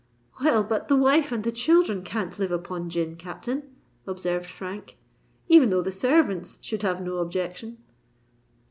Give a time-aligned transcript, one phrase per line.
[0.43, 3.75] "Well, but the wife and the children can't live upon gin, Captain,"
[4.07, 4.97] observed Frank;
[5.47, 7.77] "even though the servants should have no objection."